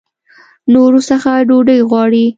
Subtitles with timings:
[0.73, 2.25] نورو څخه ډوډۍ غواړي.